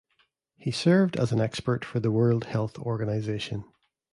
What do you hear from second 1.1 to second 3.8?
as an expert for the World Health Organization.